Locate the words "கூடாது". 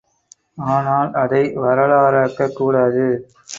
2.53-3.05